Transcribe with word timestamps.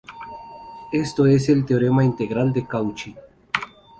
Esto 0.93 1.27
es 1.27 1.47
el 1.49 1.63
Teorema 1.63 2.03
integral 2.03 2.51
de 2.51 2.65
Cauchy. 2.65 3.13